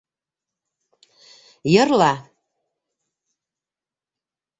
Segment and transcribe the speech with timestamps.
[1.73, 2.13] Йырла.